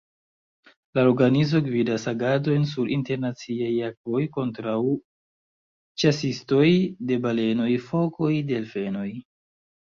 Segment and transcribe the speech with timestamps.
[0.99, 4.75] La organizo gvidas agadojn sur internaciaj akvoj kontraŭ
[6.07, 6.67] ĉasistoj
[7.13, 9.09] de balenoj, fokoj, delfenoj.